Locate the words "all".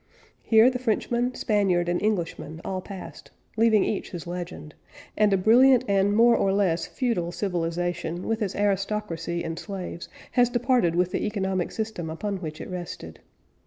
2.65-2.81